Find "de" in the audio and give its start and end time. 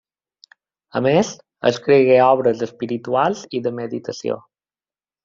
3.67-3.73